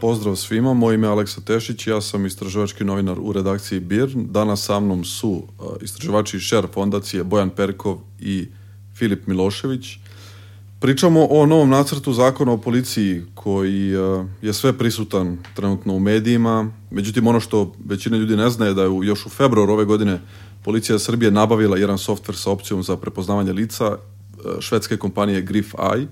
Pozdrav 0.00 0.36
svima, 0.36 0.74
moje 0.74 0.94
ime 0.94 1.06
je 1.06 1.10
Aleksa 1.10 1.40
Tešić, 1.40 1.86
ja 1.86 2.00
sam 2.00 2.26
istraživački 2.26 2.84
novinar 2.84 3.18
u 3.20 3.32
redakciji 3.32 3.80
BIR. 3.80 4.08
Danas 4.14 4.64
sa 4.64 4.80
mnom 4.80 5.04
su 5.04 5.42
istraživači 5.82 6.40
šer 6.40 6.66
fondacije 6.74 7.24
Bojan 7.24 7.50
Perkov 7.50 7.98
i 8.20 8.48
Filip 8.94 9.26
Milošević. 9.26 9.86
Pričamo 10.80 11.26
o 11.30 11.46
novom 11.46 11.70
nacrtu 11.70 12.12
zakona 12.12 12.52
o 12.52 12.58
policiji 12.58 13.22
koji 13.34 13.94
je 14.42 14.52
sve 14.52 14.78
prisutan 14.78 15.38
trenutno 15.56 15.94
u 15.94 16.00
medijima. 16.00 16.70
Međutim, 16.90 17.26
ono 17.26 17.40
što 17.40 17.72
većina 17.84 18.16
ljudi 18.16 18.36
ne 18.36 18.50
zna 18.50 18.66
je 18.66 18.74
da 18.74 18.82
je 18.82 18.90
još 19.02 19.26
u 19.26 19.28
februar 19.28 19.70
ove 19.70 19.84
godine 19.84 20.20
Policija 20.64 20.98
Srbije 20.98 21.30
nabavila 21.30 21.78
jedan 21.78 21.98
softver 21.98 22.36
sa 22.36 22.50
opcijom 22.50 22.82
za 22.82 22.96
prepoznavanje 22.96 23.52
lica 23.52 23.96
švedske 24.60 24.96
kompanije 24.96 25.42
Grif 25.42 25.74
Eye 25.74 26.06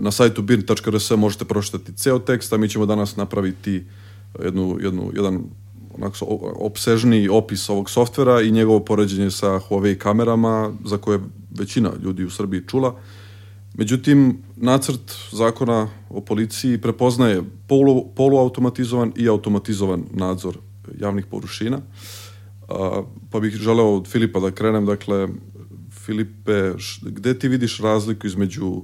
na 0.00 0.10
sajtu 0.10 0.42
birn.rs 0.42 1.10
možete 1.10 1.44
pročitati 1.44 1.92
ceo 1.92 2.18
tekst, 2.18 2.52
a 2.52 2.56
mi 2.56 2.68
ćemo 2.68 2.86
danas 2.86 3.16
napraviti 3.16 3.84
jednu, 4.44 4.78
jednu, 4.80 5.10
jedan 5.14 5.44
onako 5.94 6.26
opsežni 6.56 7.28
opis 7.28 7.68
ovog 7.68 7.90
softvera 7.90 8.42
i 8.42 8.50
njegovo 8.50 8.80
poređenje 8.80 9.30
sa 9.30 9.60
Huawei 9.68 9.98
kamerama 9.98 10.72
za 10.84 10.98
koje 10.98 11.20
većina 11.58 11.92
ljudi 12.02 12.24
u 12.24 12.30
Srbiji 12.30 12.62
čula. 12.66 12.94
Međutim, 13.74 14.38
nacrt 14.56 15.14
zakona 15.32 15.88
o 16.10 16.20
policiji 16.20 16.78
prepoznaje 16.78 17.42
polu, 17.68 18.04
poluautomatizovan 18.16 19.12
i 19.16 19.28
automatizovan 19.28 20.04
nadzor 20.10 20.58
javnih 21.00 21.26
površina. 21.26 21.78
Pa 23.30 23.40
bih 23.40 23.54
želeo 23.54 23.96
od 23.96 24.08
Filipa 24.08 24.40
da 24.40 24.50
krenem. 24.50 24.86
Dakle, 24.86 25.28
Filipe, 25.90 26.72
gde 27.02 27.38
ti 27.38 27.48
vidiš 27.48 27.80
razliku 27.80 28.26
između 28.26 28.82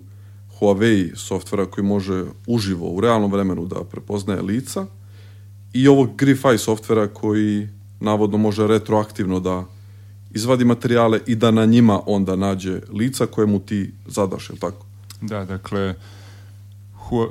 Huawei 0.61 1.17
softvera 1.17 1.67
koji 1.67 1.85
može 1.85 2.25
uživo 2.47 2.91
u 2.91 3.01
realnom 3.01 3.33
vremenu 3.33 3.67
da 3.67 3.85
prepoznaje 3.85 4.43
lica 4.43 4.87
i 5.73 5.89
ovog 5.89 6.11
Grify 6.17 6.59
softvera 6.59 7.09
koji 7.09 7.69
navodno 8.01 8.39
može 8.39 8.67
retroaktivno 8.67 9.41
da 9.41 9.65
izvadi 10.31 10.65
materijale 10.65 11.21
i 11.27 11.35
da 11.35 11.51
na 11.51 11.65
njima 11.65 12.01
onda 12.07 12.37
nađe 12.37 12.81
lica 12.93 13.27
koje 13.27 13.47
mu 13.47 13.59
ti 13.59 13.93
zadaš, 14.07 14.51
je 14.51 14.57
tako? 14.57 14.87
Da, 15.21 15.45
dakle, 15.45 15.95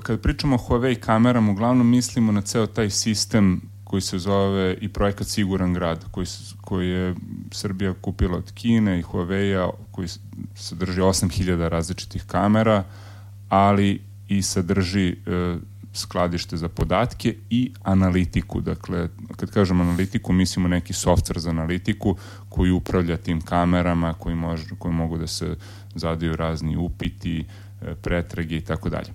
kad 0.04 0.22
pričamo 0.22 0.56
o 0.56 0.60
Huawei 0.60 1.00
kamerama, 1.00 1.52
uglavnom 1.52 1.90
mislimo 1.90 2.32
na 2.32 2.42
ceo 2.42 2.68
taj 2.68 2.90
sistem 2.90 3.62
koji 3.84 4.02
se 4.02 4.20
zove 4.20 4.78
i 4.82 4.90
projekat 4.90 5.28
Siguran 5.28 5.74
grad, 5.74 6.06
koji, 6.12 6.28
koji 6.62 6.90
je 6.90 7.16
Srbija 7.52 7.94
kupila 8.02 8.38
od 8.38 8.52
Kine 8.52 9.00
i 9.00 9.04
Huawei-a, 9.04 9.70
koji 9.92 10.08
sadrži 10.56 11.02
8000 11.02 11.68
različitih 11.70 12.24
kamera, 12.28 12.84
ali 13.50 14.02
i 14.28 14.42
sadrži 14.42 15.10
e, 15.10 15.58
skladište 15.94 16.58
za 16.58 16.70
podatke 16.70 17.36
i 17.50 17.72
analitiku. 17.84 18.62
Dakle, 18.62 19.10
kad 19.36 19.52
kažem 19.52 19.82
analitiku, 19.82 20.34
mislimo 20.34 20.68
neki 20.68 20.94
softver 20.94 21.40
za 21.40 21.50
analitiku 21.50 22.18
koji 22.50 22.72
upravlja 22.72 23.18
tim 23.18 23.42
kamerama, 23.42 24.14
koji, 24.14 24.36
može, 24.36 24.66
koji 24.80 24.94
mogu 24.94 25.18
da 25.18 25.28
se 25.28 25.56
zadaju 25.96 26.36
razni 26.36 26.78
upiti, 26.78 27.46
e, 27.82 27.96
pretrage 27.96 28.58
i 28.58 28.62
tako 28.62 28.90
dalje. 28.90 29.10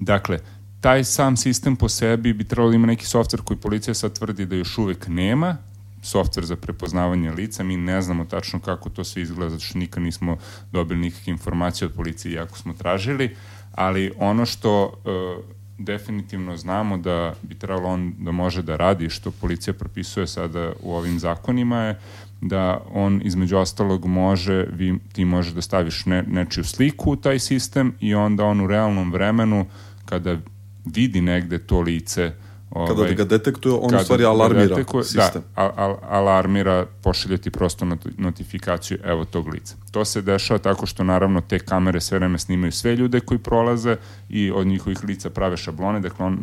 Dakle, 0.00 0.38
taj 0.80 1.04
sam 1.04 1.36
sistem 1.36 1.76
po 1.76 1.88
sebi 1.88 2.32
bi 2.32 2.44
trebalo 2.44 2.70
da 2.70 2.76
ima 2.76 2.86
neki 2.86 3.06
softver 3.06 3.42
koji 3.42 3.60
policija 3.60 3.94
sad 3.94 4.18
tvrdi 4.18 4.46
da 4.46 4.56
još 4.56 4.78
uvek 4.78 5.08
nema, 5.08 5.56
softver 6.02 6.44
za 6.44 6.56
prepoznavanje 6.56 7.30
lica, 7.30 7.64
mi 7.64 7.76
ne 7.76 8.02
znamo 8.02 8.24
tačno 8.24 8.60
kako 8.60 8.90
to 8.90 9.04
sve 9.04 9.22
izgleda, 9.22 9.50
zato 9.50 9.64
što 9.64 9.78
nikad 9.78 10.02
nismo 10.02 10.36
dobili 10.72 11.00
nikakve 11.00 11.30
informacije 11.30 11.86
od 11.88 11.94
policije, 11.94 12.32
iako 12.32 12.58
smo 12.58 12.72
tražili, 12.72 13.36
ali 13.72 14.12
ono 14.18 14.46
što 14.46 14.84
uh, 14.84 15.44
definitivno 15.78 16.56
znamo 16.56 16.96
da 16.96 17.34
bi 17.42 17.54
trebalo 17.54 17.88
on 17.88 18.14
da 18.18 18.32
može 18.32 18.62
da 18.62 18.76
radi, 18.76 19.10
što 19.10 19.30
policija 19.30 19.74
propisuje 19.74 20.26
sada 20.26 20.72
u 20.82 20.94
ovim 20.94 21.18
zakonima 21.18 21.78
je 21.78 22.00
da 22.40 22.80
on 22.92 23.20
između 23.24 23.56
ostalog 23.56 24.06
može, 24.06 24.66
vi, 24.72 24.98
ti 25.12 25.24
može 25.24 25.54
da 25.54 25.62
staviš 25.62 26.06
ne, 26.06 26.22
nečiju 26.22 26.64
sliku 26.64 27.12
u 27.12 27.16
taj 27.16 27.38
sistem 27.38 27.94
i 28.00 28.14
onda 28.14 28.44
on 28.44 28.60
u 28.60 28.66
realnom 28.66 29.12
vremenu 29.12 29.66
kada 30.04 30.36
vidi 30.84 31.20
negde 31.20 31.58
to 31.58 31.80
lice 31.80 32.22
Ovaj, 32.22 32.51
kada 32.72 33.12
ga 33.12 33.24
detektuje, 33.24 33.74
on 33.74 33.94
u 33.94 33.98
stvari 34.04 34.24
alarmira 34.24 34.76
detekuje, 34.76 35.04
sistem. 35.04 35.42
Da, 35.56 35.72
al, 35.76 35.96
alarmira, 36.08 36.86
pošalje 37.02 37.38
ti 37.38 37.50
prosto 37.50 37.86
notifikaciju 38.18 38.98
evo 39.04 39.24
tog 39.24 39.48
lica. 39.48 39.74
To 39.90 40.04
se 40.04 40.22
dešava 40.22 40.58
tako 40.58 40.86
što 40.86 41.04
naravno 41.04 41.40
te 41.40 41.58
kamere 41.58 42.00
sve 42.00 42.18
vreme 42.18 42.38
snimaju 42.38 42.72
sve 42.72 42.96
ljude 42.96 43.20
koji 43.20 43.38
prolaze 43.38 43.96
i 44.28 44.50
od 44.50 44.66
njihovih 44.66 45.04
lica 45.04 45.30
prave 45.30 45.56
šablone, 45.56 46.00
dakle 46.00 46.26
on 46.26 46.38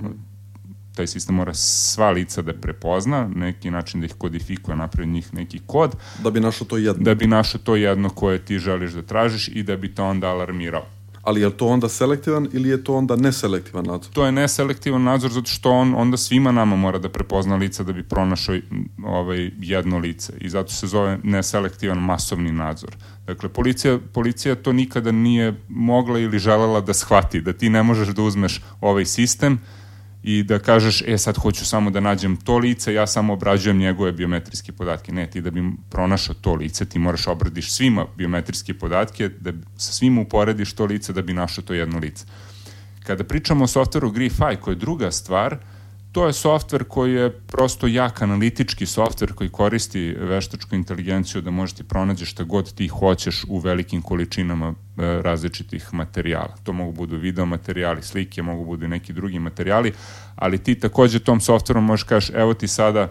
taj 0.95 1.07
sistem 1.07 1.35
mora 1.35 1.53
sva 1.53 2.11
lica 2.11 2.41
da 2.41 2.53
prepozna, 2.53 3.27
neki 3.35 3.71
način 3.71 4.01
da 4.01 4.05
ih 4.05 4.13
kodifikuje, 4.17 4.77
napravi 4.77 5.09
njih 5.09 5.33
neki 5.33 5.61
kod. 5.65 5.95
Da 6.23 6.31
bi 6.31 6.39
našao 6.39 6.67
to 6.67 6.77
jedno. 6.77 7.03
Da 7.03 7.15
bi 7.15 7.27
našao 7.27 7.61
to 7.63 7.75
jedno 7.75 8.09
koje 8.09 8.45
ti 8.45 8.59
želiš 8.59 8.91
da 8.91 9.01
tražiš 9.01 9.47
i 9.47 9.63
da 9.63 9.77
bi 9.77 9.95
to 9.95 10.05
onda 10.05 10.27
alarmirao 10.27 10.85
ali 11.21 11.41
je 11.41 11.49
to 11.49 11.67
onda 11.67 11.89
selektivan 11.89 12.47
ili 12.53 12.69
je 12.69 12.83
to 12.83 12.95
onda 12.95 13.15
neselektivan 13.15 13.85
nadzor? 13.85 14.13
To 14.13 14.25
je 14.25 14.31
neselektivan 14.31 15.03
nadzor 15.03 15.31
zato 15.31 15.49
što 15.49 15.71
on 15.71 15.95
onda 15.95 16.17
svima 16.17 16.51
nama 16.51 16.75
mora 16.75 16.99
da 16.99 17.09
prepozna 17.09 17.55
lica 17.55 17.83
da 17.83 17.93
bi 17.93 18.03
pronašao 18.03 18.55
ovaj, 19.05 19.51
jedno 19.59 19.97
lice 19.97 20.33
i 20.41 20.49
zato 20.49 20.71
se 20.71 20.87
zove 20.87 21.19
neselektivan 21.23 21.97
masovni 21.97 22.51
nadzor. 22.51 22.95
Dakle, 23.27 23.49
policija, 23.49 23.99
policija 24.13 24.55
to 24.55 24.73
nikada 24.73 25.11
nije 25.11 25.55
mogla 25.69 26.19
ili 26.19 26.39
želela 26.39 26.81
da 26.81 26.93
shvati, 26.93 27.41
da 27.41 27.53
ti 27.53 27.69
ne 27.69 27.83
možeš 27.83 28.07
da 28.07 28.21
uzmeš 28.21 28.61
ovaj 28.81 29.05
sistem, 29.05 29.59
i 30.29 30.43
da 30.43 30.59
kažeš, 30.59 31.01
e 31.07 31.17
sad 31.17 31.37
hoću 31.37 31.65
samo 31.65 31.89
da 31.89 31.99
nađem 31.99 32.37
to 32.37 32.57
lice, 32.57 32.93
ja 32.93 33.07
samo 33.07 33.33
obrađujem 33.33 33.77
njegove 33.77 34.11
biometrijske 34.11 34.71
podatke. 34.71 35.11
Ne, 35.11 35.29
ti 35.29 35.41
da 35.41 35.51
bi 35.51 35.63
pronašao 35.89 36.35
to 36.41 36.53
lice, 36.53 36.85
ti 36.85 36.99
moraš 36.99 37.27
obradiš 37.27 37.71
svima 37.71 38.05
biometrijske 38.17 38.73
podatke, 38.73 39.29
da 39.29 39.51
sa 39.77 39.93
svima 39.93 40.21
uporediš 40.21 40.73
to 40.73 40.85
lice 40.85 41.13
da 41.13 41.21
bi 41.21 41.33
našao 41.33 41.63
to 41.63 41.73
jedno 41.73 41.99
lice. 41.99 42.25
Kada 43.03 43.23
pričamo 43.23 43.63
o 43.63 43.67
softveru 43.67 44.11
GriFi, 44.11 44.59
koja 44.61 44.71
je 44.71 44.75
druga 44.75 45.11
stvar, 45.11 45.53
uh, 45.53 45.78
To 46.11 46.27
je 46.27 46.33
softver 46.33 46.83
koji 46.83 47.13
je 47.13 47.31
prosto 47.31 47.87
jak 47.87 48.21
analitički 48.21 48.85
softver 48.85 49.33
koji 49.33 49.49
koristi 49.49 50.15
veštačku 50.19 50.75
inteligenciju 50.75 51.41
da 51.41 51.51
možete 51.51 51.83
pronađe 51.83 52.25
šta 52.25 52.43
god 52.43 52.73
ti 52.73 52.87
hoćeš 52.87 53.45
u 53.47 53.59
velikim 53.59 54.01
količinama 54.01 54.69
e, 54.69 54.73
različitih 55.21 55.93
materijala. 55.93 56.55
To 56.63 56.73
mogu 56.73 56.91
budu 56.91 57.17
video 57.17 57.45
materijali, 57.45 58.03
slike, 58.03 58.41
mogu 58.41 58.65
budu 58.65 58.85
i 58.85 58.89
neki 58.89 59.13
drugi 59.13 59.39
materijali, 59.39 59.93
ali 60.35 60.57
ti 60.57 60.75
takođe 60.75 61.19
tom 61.19 61.41
softverom 61.41 61.85
možeš 61.85 62.03
kažeš 62.03 62.29
evo 62.35 62.53
ti 62.53 62.67
sada 62.67 63.09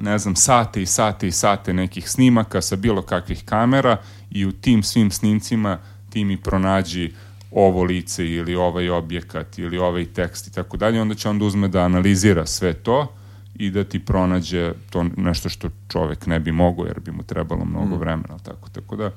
ne 0.00 0.18
znam, 0.18 0.36
sate 0.36 0.82
i 0.82 0.86
sate 0.86 1.28
i 1.28 1.32
sate 1.32 1.72
nekih 1.72 2.10
snimaka 2.10 2.60
sa 2.60 2.76
bilo 2.76 3.02
kakvih 3.02 3.44
kamera 3.44 3.96
i 4.30 4.46
u 4.46 4.52
tim 4.52 4.82
svim 4.82 5.10
snimcima 5.10 5.78
ti 6.10 6.24
mi 6.24 6.36
pronađi 6.36 7.06
uh, 7.06 7.25
ovo 7.50 7.82
lice 7.82 8.26
ili 8.26 8.54
ovaj 8.54 8.90
objekat 8.90 9.58
ili 9.58 9.78
ovaj 9.78 10.04
tekst 10.04 10.46
i 10.46 10.52
tako 10.52 10.76
dalje, 10.76 11.00
onda 11.00 11.14
će 11.14 11.28
onda 11.28 11.44
uzme 11.44 11.68
da 11.68 11.80
analizira 11.80 12.46
sve 12.46 12.72
to 12.72 13.12
i 13.54 13.70
da 13.70 13.84
ti 13.84 13.98
pronađe 13.98 14.72
to 14.90 15.04
nešto 15.16 15.48
što 15.48 15.68
čovek 15.88 16.26
ne 16.26 16.40
bi 16.40 16.52
mogao 16.52 16.86
jer 16.86 17.00
bi 17.00 17.12
mu 17.12 17.22
trebalo 17.22 17.64
mnogo 17.64 17.96
mm. 17.96 17.98
vremena. 17.98 18.38
Tako, 18.38 18.68
tako 18.68 18.96
da 18.96 19.10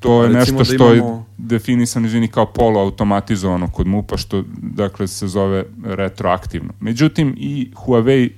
to 0.00 0.24
je 0.24 0.30
nešto 0.30 0.56
da 0.56 0.64
što 0.64 0.88
da 0.88 0.94
imamo... 0.94 1.14
je 1.16 1.22
definisano 1.38 2.06
izvini 2.06 2.28
kao 2.28 2.46
poluautomatizovano 2.46 3.68
kod 3.68 3.86
MUPA 3.86 4.16
što 4.16 4.44
dakle 4.56 5.06
se 5.06 5.28
zove 5.28 5.64
retroaktivno. 5.84 6.72
Međutim 6.80 7.34
i 7.38 7.70
Huawei 7.74 8.30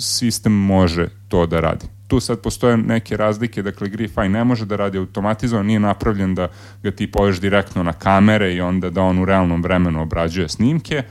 sistem 0.00 0.52
može 0.52 1.08
to 1.28 1.46
da 1.46 1.60
radi 1.60 1.86
tu 2.14 2.20
sad 2.20 2.40
postoje 2.40 2.76
neke 2.76 3.16
razlike, 3.16 3.62
dakle 3.62 3.88
Grify 3.88 4.28
ne 4.28 4.44
može 4.44 4.66
da 4.66 4.76
radi 4.76 4.98
automatizovano, 4.98 5.66
nije 5.66 5.80
napravljen 5.80 6.34
da 6.34 6.48
ga 6.82 6.90
ti 6.90 7.10
poveš 7.10 7.40
direktno 7.40 7.82
na 7.82 7.92
kamere 7.92 8.54
i 8.54 8.60
onda 8.60 8.90
da 8.90 9.02
on 9.02 9.18
u 9.18 9.24
realnom 9.24 9.62
vremenu 9.62 10.02
obrađuje 10.02 10.48
snimke. 10.48 11.02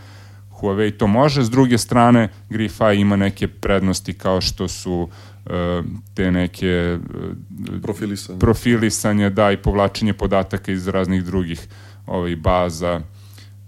Huawei 0.52 0.98
to 0.98 1.08
može, 1.08 1.44
s 1.44 1.50
druge 1.50 1.78
strane 1.78 2.30
Grify 2.50 3.02
ima 3.02 3.16
neke 3.16 3.48
prednosti 3.48 4.14
kao 4.14 4.42
što 4.42 4.68
su 4.68 4.94
uh, 5.02 5.52
te 6.14 6.32
neke 6.32 6.98
uh, 6.98 7.82
profilisanje. 7.82 8.40
profilisanje, 8.40 9.30
da, 9.30 9.52
i 9.52 9.58
povlačenje 9.58 10.14
podataka 10.14 10.72
iz 10.72 10.88
raznih 10.88 11.24
drugih 11.24 11.68
ovaj, 12.08 12.36
baza 12.36 13.02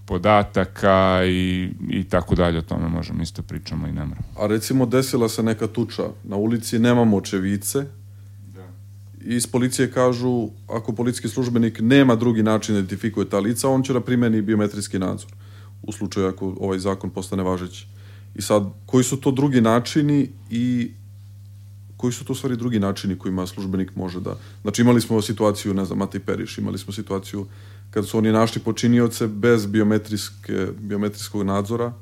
podataka 0.05 1.21
i, 1.25 1.69
i 1.89 2.03
tako 2.03 2.35
dalje, 2.35 2.59
o 2.59 2.61
tome 2.61 2.87
možemo 2.87 3.23
isto 3.23 3.41
pričamo 3.41 3.87
i 3.87 3.91
ne 3.91 4.05
moramo. 4.05 4.27
A 4.39 4.47
recimo 4.47 4.85
desila 4.85 5.29
se 5.29 5.43
neka 5.43 5.67
tuča 5.67 6.03
na 6.23 6.35
ulici, 6.35 6.79
nemamo 6.79 7.17
očevice, 7.17 7.85
da. 8.55 8.67
i 9.25 9.35
iz 9.35 9.47
policije 9.47 9.91
kažu, 9.91 10.49
ako 10.67 10.93
policijski 10.93 11.27
službenik 11.27 11.79
nema 11.81 12.15
drugi 12.15 12.43
način 12.43 12.75
da 12.75 12.79
identifikuje 12.79 13.29
ta 13.29 13.39
lica, 13.39 13.69
on 13.69 13.83
će 13.83 13.93
da 13.93 14.01
primeni 14.01 14.41
biometrijski 14.41 14.99
nadzor, 14.99 15.31
u 15.83 15.91
slučaju 15.91 16.27
ako 16.27 16.55
ovaj 16.59 16.79
zakon 16.79 17.09
postane 17.09 17.43
važeći. 17.43 17.87
I 18.35 18.41
sad, 18.41 18.63
koji 18.85 19.03
su 19.03 19.17
to 19.17 19.31
drugi 19.31 19.61
načini 19.61 20.29
i 20.49 20.91
koji 21.97 22.13
su 22.13 22.25
to 22.25 22.33
u 22.33 22.35
stvari 22.35 22.55
drugi 22.55 22.79
načini 22.79 23.17
kojima 23.17 23.47
službenik 23.47 23.95
može 23.95 24.19
da... 24.19 24.35
Znači 24.61 24.81
imali 24.81 25.01
smo 25.01 25.21
situaciju, 25.21 25.73
ne 25.73 25.85
znam, 25.85 25.99
Matej 25.99 26.19
Periš, 26.19 26.57
imali 26.57 26.77
smo 26.77 26.93
situaciju 26.93 27.45
kad 27.95 28.07
su 28.07 28.17
oni 28.17 28.31
našli 28.31 28.61
počinioce 28.61 29.27
bez 29.27 29.65
biometrijske, 29.65 30.67
biometrijskog 30.79 31.43
nadzora 31.43 31.93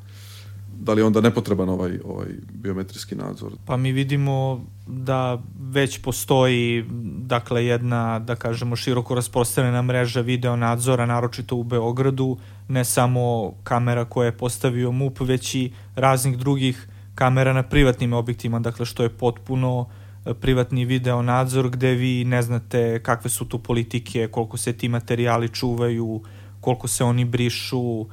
da 0.84 0.94
li 0.94 1.02
je 1.02 1.06
onda 1.06 1.22
nepotreban 1.22 1.70
ovaj, 1.70 2.00
ovaj 2.06 2.28
biometrijski 2.54 3.16
nadzor? 3.16 3.52
Pa 3.66 3.78
mi 3.78 3.92
vidimo 3.92 4.66
da 4.88 5.42
već 5.72 6.02
postoji 6.02 6.86
dakle 7.18 7.66
jedna, 7.66 8.20
da 8.20 8.36
kažemo, 8.36 8.76
široko 8.76 9.16
rasprostranjena 9.16 9.82
mreža 9.82 10.22
video 10.22 10.56
nadzora, 10.56 11.06
naročito 11.06 11.56
u 11.56 11.64
Beogradu, 11.64 12.38
ne 12.68 12.86
samo 12.86 13.54
kamera 13.64 14.06
koje 14.06 14.28
je 14.28 14.38
postavio 14.38 14.92
MUP, 14.92 15.20
već 15.20 15.56
i 15.56 15.72
raznih 15.96 16.38
drugih 16.38 16.88
kamera 17.16 17.54
na 17.54 17.64
privatnim 17.64 18.14
objektima, 18.14 18.60
dakle 18.60 18.86
što 18.86 19.04
je 19.04 19.10
potpuno 19.10 19.86
e, 19.90 20.03
privatni 20.40 20.86
video 20.86 21.22
nadzor 21.22 21.70
gde 21.70 21.92
vi 21.92 22.26
ne 22.26 22.42
znate 22.42 23.04
kakve 23.04 23.30
su 23.30 23.46
tu 23.46 23.60
politike, 23.60 24.28
koliko 24.28 24.58
se 24.58 24.74
ti 24.74 24.90
materijali 24.90 25.50
čuvaju, 25.50 26.22
koliko 26.62 26.88
se 26.88 27.04
oni 27.04 27.26
brišu, 27.26 28.02
e, 28.02 28.08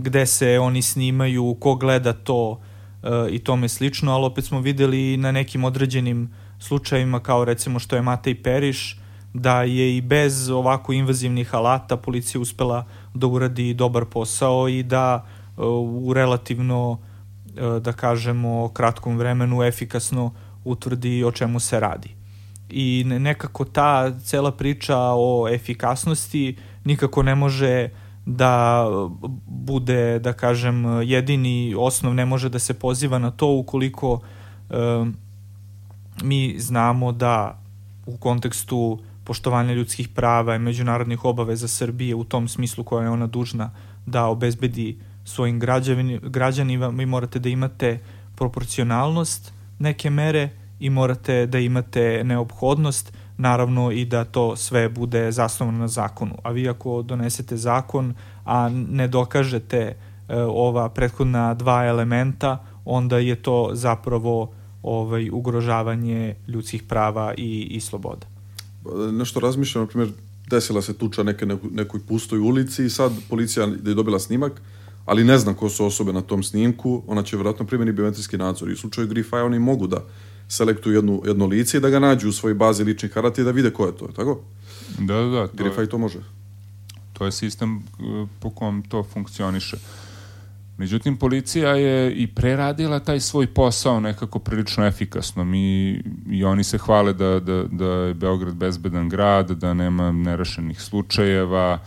gde 0.00 0.26
se 0.26 0.58
oni 0.58 0.82
snimaju, 0.82 1.56
ko 1.60 1.74
gleda 1.74 2.12
to 2.12 2.60
e, 3.02 3.08
i 3.30 3.38
tome 3.38 3.68
slično, 3.68 4.12
ali 4.12 4.24
opet 4.24 4.44
smo 4.44 4.60
videli 4.60 5.16
na 5.16 5.32
nekim 5.32 5.64
određenim 5.64 6.30
slučajima 6.58 7.20
kao 7.20 7.44
recimo 7.44 7.78
što 7.78 7.96
je 7.96 8.02
Matej 8.02 8.42
Periš, 8.42 8.98
da 9.34 9.62
je 9.62 9.96
i 9.96 10.00
bez 10.00 10.50
ovako 10.50 10.92
invazivnih 10.92 11.54
alata 11.54 11.96
policija 11.96 12.40
uspela 12.40 12.86
da 13.14 13.26
uradi 13.26 13.74
dobar 13.74 14.04
posao 14.04 14.68
i 14.68 14.82
da 14.82 15.26
u 15.56 16.12
relativno 16.14 16.98
E, 17.56 17.80
da 17.80 17.92
kažemo, 17.92 18.68
kratkom 18.68 19.18
vremenu 19.18 19.62
efikasno 19.62 20.32
utvrdi 20.64 21.24
o 21.24 21.32
čemu 21.32 21.60
se 21.60 21.80
radi. 21.80 22.14
I 22.70 23.04
nekako 23.06 23.64
ta 23.64 24.18
cela 24.20 24.52
priča 24.52 24.96
o 24.98 25.48
efikasnosti 25.48 26.56
nikako 26.84 27.22
ne 27.22 27.34
može 27.34 27.88
da 28.26 28.86
bude, 29.46 30.18
da 30.18 30.32
kažem, 30.32 31.02
jedini 31.02 31.74
osnov 31.78 32.14
ne 32.14 32.26
može 32.26 32.48
da 32.48 32.58
se 32.58 32.74
poziva 32.74 33.18
na 33.18 33.30
to 33.30 33.48
ukoliko 33.48 34.20
e, 34.70 34.74
mi 36.22 36.54
znamo 36.58 37.12
da 37.12 37.62
u 38.06 38.16
kontekstu 38.16 38.98
poštovanja 39.24 39.72
ljudskih 39.72 40.08
prava 40.08 40.54
i 40.54 40.58
međunarodnih 40.58 41.24
obaveza 41.24 41.68
Srbije 41.68 42.14
u 42.14 42.24
tom 42.24 42.48
smislu 42.48 42.84
koja 42.84 43.04
je 43.04 43.10
ona 43.10 43.26
dužna 43.26 43.70
da 44.06 44.26
obezbedi 44.26 44.98
svojim 45.24 45.60
građanima, 46.22 46.88
vi 46.88 47.06
morate 47.06 47.38
da 47.38 47.48
imate 47.48 48.00
proporcionalnost 48.36 49.52
neke 49.82 50.10
mere 50.10 50.48
i 50.80 50.90
morate 50.90 51.46
da 51.46 51.58
imate 51.58 52.24
neophodnost, 52.24 53.12
naravno 53.38 53.90
i 53.92 54.04
da 54.04 54.24
to 54.24 54.56
sve 54.56 54.88
bude 54.88 55.32
zasnovano 55.32 55.78
na 55.78 55.88
zakonu. 55.88 56.34
A 56.42 56.50
vi 56.50 56.68
ako 56.68 57.02
donesete 57.02 57.56
zakon, 57.56 58.14
a 58.44 58.68
ne 58.68 59.08
dokažete 59.08 59.78
e, 59.78 59.94
ova 60.42 60.88
prethodna 60.88 61.54
dva 61.54 61.84
elementa, 61.84 62.58
onda 62.84 63.18
je 63.18 63.36
to 63.36 63.70
zapravo 63.72 64.52
ovaj 64.82 65.30
ugrožavanje 65.30 66.34
ljudskih 66.48 66.82
prava 66.82 67.34
i, 67.36 67.68
i 67.70 67.80
sloboda. 67.80 68.26
Nešto 69.12 69.40
razmišljam, 69.40 69.84
na 69.84 69.88
primjer, 69.88 70.10
desila 70.50 70.82
se 70.82 70.94
tuča 70.98 71.22
neke, 71.22 71.46
nekoj 71.70 72.00
pustoj 72.08 72.38
ulici 72.38 72.84
i 72.84 72.90
sad 72.90 73.12
policija 73.30 73.66
je 73.66 73.94
dobila 73.94 74.18
snimak, 74.18 74.62
ali 75.04 75.24
ne 75.24 75.38
znam 75.38 75.54
ko 75.54 75.68
su 75.68 75.86
osobe 75.86 76.12
na 76.12 76.20
tom 76.20 76.42
snimku, 76.42 77.02
ona 77.06 77.22
će 77.22 77.36
vjerojatno 77.36 77.66
primjeni 77.66 77.92
biometrijski 77.92 78.38
nadzor 78.38 78.70
i 78.70 78.72
u 78.72 78.76
slučaju 78.76 79.08
Grifaja 79.08 79.44
oni 79.44 79.58
mogu 79.58 79.86
da 79.86 80.04
selektuju 80.48 80.94
jednu, 80.94 81.22
jedno 81.26 81.46
lice 81.46 81.76
i 81.76 81.80
da 81.80 81.90
ga 81.90 81.98
nađu 81.98 82.28
u 82.28 82.32
svojoj 82.32 82.54
bazi 82.54 82.84
ličnih 82.84 83.12
karata 83.12 83.40
i 83.40 83.44
da 83.44 83.50
vide 83.50 83.70
ko 83.70 83.86
je 83.86 83.96
to, 83.96 84.06
tako? 84.06 84.40
Da, 84.98 85.14
da, 85.14 85.26
da. 85.26 85.46
To 85.46 85.56
Grifaj 85.56 85.86
to 85.86 85.98
može. 85.98 86.18
To 87.12 87.24
je 87.24 87.32
sistem 87.32 87.76
uh, 87.76 88.28
po 88.40 88.50
kom 88.50 88.82
to 88.82 89.02
funkcioniše. 89.02 89.76
Međutim, 90.78 91.16
policija 91.16 91.70
je 91.70 92.14
i 92.14 92.26
preradila 92.26 93.00
taj 93.00 93.20
svoj 93.20 93.46
posao 93.46 94.00
nekako 94.00 94.38
prilično 94.38 94.86
efikasno. 94.86 95.44
Mi, 95.44 95.90
I 96.30 96.44
oni 96.44 96.64
se 96.64 96.78
hvale 96.78 97.12
da, 97.12 97.40
da, 97.40 97.64
da 97.70 97.86
je 97.86 98.14
Beograd 98.14 98.54
bezbedan 98.54 99.08
grad, 99.08 99.50
da 99.50 99.74
nema 99.74 100.12
nerešenih 100.12 100.80
slučajeva, 100.80 101.78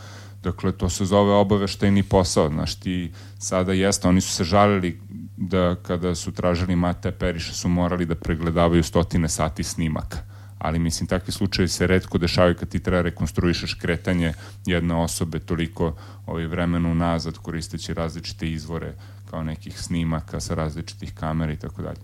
Dakle, 0.46 0.72
to 0.72 0.90
se 0.90 1.06
zove 1.06 1.34
obaveštajni 1.34 2.04
posao. 2.04 2.50
Znaš, 2.50 2.76
ti 2.76 3.12
sada 3.40 3.74
jeste, 3.74 4.08
oni 4.08 4.22
su 4.22 4.32
se 4.32 4.44
žalili 4.44 5.00
da 5.38 5.76
kada 5.76 6.16
su 6.16 6.32
tražili 6.32 6.76
Mate 6.76 7.12
Periša 7.12 7.54
su 7.54 7.70
morali 7.70 8.06
da 8.06 8.16
pregledavaju 8.16 8.84
stotine 8.84 9.30
sati 9.30 9.64
snimaka. 9.64 10.18
Ali, 10.60 10.80
mislim, 10.80 11.08
takvi 11.08 11.34
slučajevi 11.34 11.68
se 11.68 11.88
redko 11.88 12.18
dešavaju 12.18 12.56
kad 12.56 12.70
ti 12.70 12.80
treba 12.80 13.02
rekonstruišeš 13.02 13.74
kretanje 13.74 14.34
jedne 14.66 14.96
osobe 14.96 15.40
toliko 15.40 15.96
ovaj 16.26 16.46
vremenu 16.46 16.96
nazad 16.96 17.38
koristeći 17.38 17.94
različite 17.94 18.52
izvore 18.52 18.94
kao 19.30 19.44
nekih 19.44 19.82
snimaka 19.82 20.40
sa 20.40 20.54
različitih 20.54 21.14
kamera 21.14 21.54
i 21.54 21.58
tako 21.58 21.82
dalje 21.82 22.00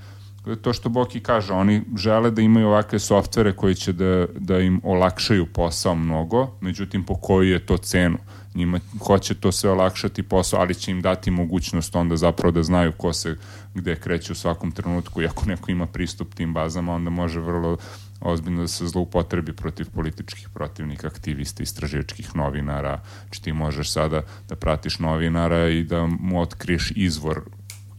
to 0.61 0.73
što 0.73 0.89
Boki 0.89 1.19
kaže, 1.19 1.53
oni 1.53 1.81
žele 1.97 2.31
da 2.31 2.41
imaju 2.41 2.67
ovakve 2.67 2.99
softvere 2.99 3.53
koji 3.53 3.75
će 3.75 3.93
da, 3.93 4.25
da 4.39 4.59
im 4.59 4.81
olakšaju 4.83 5.45
posao 5.45 5.95
mnogo, 5.95 6.57
međutim 6.61 7.03
po 7.03 7.15
koju 7.15 7.49
je 7.49 7.65
to 7.65 7.77
cenu. 7.77 8.17
Njima 8.55 8.79
hoće 9.07 9.33
to 9.33 9.51
sve 9.51 9.69
olakšati 9.69 10.23
posao, 10.23 10.59
ali 10.59 10.75
će 10.75 10.91
im 10.91 11.01
dati 11.01 11.31
mogućnost 11.31 11.95
onda 11.95 12.17
zapravo 12.17 12.51
da 12.51 12.63
znaju 12.63 12.91
ko 12.91 13.13
se 13.13 13.37
gde 13.73 13.95
kreće 13.95 14.31
u 14.31 14.35
svakom 14.35 14.71
trenutku 14.71 15.21
i 15.21 15.25
ako 15.25 15.45
neko 15.45 15.71
ima 15.71 15.85
pristup 15.85 16.33
tim 16.33 16.53
bazama, 16.53 16.93
onda 16.93 17.09
može 17.09 17.39
vrlo 17.39 17.77
ozbiljno 18.21 18.61
da 18.61 18.67
se 18.67 18.87
zloupotrebi 18.87 19.53
protiv 19.53 19.89
političkih 19.89 20.49
protivnika, 20.53 21.07
aktivista, 21.07 21.63
istraživačkih 21.63 22.35
novinara. 22.35 23.01
Či 23.29 23.41
ti 23.41 23.53
možeš 23.53 23.91
sada 23.91 24.21
da 24.49 24.55
pratiš 24.55 24.99
novinara 24.99 25.69
i 25.69 25.83
da 25.83 26.05
mu 26.05 26.41
otkriješ 26.41 26.91
izvor 26.95 27.41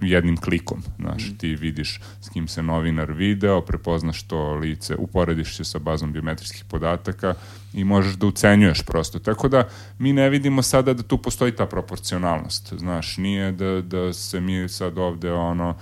jednim 0.06 0.36
klikom. 0.36 0.82
Znaš, 0.98 1.30
mm. 1.30 1.36
ti 1.36 1.54
vidiš 1.54 2.00
s 2.20 2.28
kim 2.28 2.48
se 2.48 2.62
novinar 2.62 3.12
video, 3.12 3.60
prepoznaš 3.60 4.22
to 4.22 4.54
lice, 4.54 4.96
uporediš 4.96 5.56
se 5.56 5.64
sa 5.64 5.78
bazom 5.78 6.12
biometrijskih 6.12 6.64
podataka 6.64 7.34
i 7.74 7.84
možeš 7.84 8.14
da 8.14 8.26
ucenjuješ 8.26 8.82
prosto. 8.82 9.18
Tako 9.18 9.48
da 9.48 9.68
mi 9.98 10.12
ne 10.12 10.30
vidimo 10.30 10.62
sada 10.62 10.94
da 10.94 11.02
tu 11.02 11.18
postoji 11.18 11.52
ta 11.52 11.66
proporcionalnost. 11.66 12.72
Znaš, 12.78 13.16
nije 13.16 13.52
da, 13.52 13.82
da 13.82 14.12
se 14.12 14.40
mi 14.40 14.68
sad 14.68 14.98
ovde 14.98 15.32
ono 15.32 15.74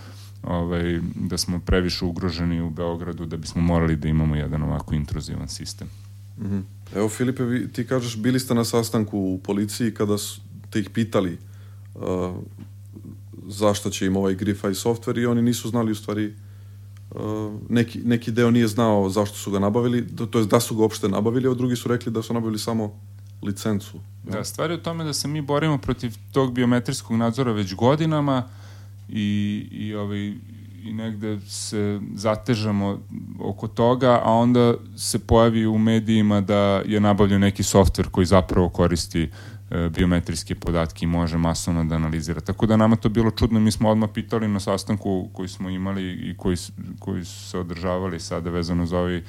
ovaj, 0.42 1.00
da 1.14 1.38
smo 1.38 1.60
previše 1.60 2.04
ugroženi 2.04 2.60
u 2.60 2.70
Beogradu 2.70 3.26
da 3.26 3.36
bismo 3.36 3.62
morali 3.62 3.96
da 3.96 4.08
imamo 4.08 4.36
jedan 4.36 4.62
ovako 4.62 4.94
intruzivan 4.94 5.48
sistem. 5.48 5.88
Mm 6.38 6.46
-hmm. 6.46 6.62
Evo 6.94 7.08
Filipe, 7.08 7.44
vi, 7.44 7.68
ti 7.72 7.86
kažeš 7.86 8.16
bili 8.16 8.40
ste 8.40 8.54
na 8.54 8.64
sastanku 8.64 9.18
u 9.18 9.40
policiji 9.44 9.94
kada 9.94 10.18
su 10.18 10.40
te 10.70 10.80
ih 10.80 10.90
pitali 10.90 11.38
uh, 11.94 12.02
zašto 13.50 13.90
će 13.90 14.06
im 14.06 14.16
ovaj 14.16 14.36
Grify 14.36 14.74
software 14.74 15.22
i 15.22 15.26
oni 15.26 15.42
nisu 15.42 15.68
znali 15.68 15.92
u 15.92 15.94
stvari 15.94 16.34
uh, 17.10 17.20
neki, 17.68 17.98
neki 18.04 18.32
deo 18.32 18.50
nije 18.50 18.68
znao 18.68 19.08
zašto 19.08 19.36
su 19.36 19.50
ga 19.50 19.58
nabavili, 19.58 20.06
to 20.30 20.38
je 20.38 20.46
da 20.46 20.60
su 20.60 20.76
ga 20.76 20.82
uopšte 20.82 21.08
nabavili, 21.08 21.48
a 21.48 21.54
drugi 21.54 21.76
su 21.76 21.88
rekli 21.88 22.12
da 22.12 22.22
su 22.22 22.34
nabavili 22.34 22.58
samo 22.58 23.00
licencu. 23.42 24.00
Ja? 24.26 24.32
Da, 24.32 24.44
stvar 24.44 24.70
je 24.70 24.76
u 24.76 24.80
tome 24.80 25.04
da 25.04 25.12
se 25.12 25.28
mi 25.28 25.40
borimo 25.40 25.78
protiv 25.78 26.12
tog 26.32 26.52
biometrijskog 26.52 27.16
nadzora 27.16 27.52
već 27.52 27.74
godinama 27.74 28.48
i, 29.08 29.66
i, 29.70 29.94
ovaj, 29.94 30.34
i 30.84 30.92
negde 30.92 31.38
se 31.48 32.00
zatežamo 32.14 32.98
oko 33.40 33.68
toga, 33.68 34.20
a 34.24 34.32
onda 34.32 34.74
se 34.96 35.18
pojavi 35.18 35.66
u 35.66 35.78
medijima 35.78 36.40
da 36.40 36.82
je 36.86 37.00
nabavljen 37.00 37.40
neki 37.40 37.62
softver 37.62 38.08
koji 38.08 38.26
zapravo 38.26 38.68
koristi 38.68 39.30
biometrijske 39.90 40.54
podatke 40.54 41.04
i 41.04 41.08
može 41.08 41.38
masovno 41.38 41.84
da 41.84 41.94
analizira. 41.94 42.40
Tako 42.40 42.66
da 42.66 42.76
nama 42.76 42.96
to 42.96 43.08
bilo 43.08 43.30
čudno, 43.30 43.60
mi 43.60 43.70
smo 43.70 43.90
odmah 43.90 44.10
pitali 44.14 44.48
na 44.48 44.60
sastanku 44.60 45.28
koji 45.32 45.48
smo 45.48 45.70
imali 45.70 46.12
i 46.12 46.34
koji, 46.36 46.56
koji 46.98 47.24
su 47.24 47.48
se 47.48 47.58
održavali 47.58 48.20
sada 48.20 48.50
vezano 48.50 48.86
za 48.86 48.98
ovaj 48.98 49.16
e, 49.16 49.22